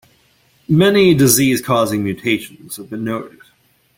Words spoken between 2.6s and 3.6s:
have been noted.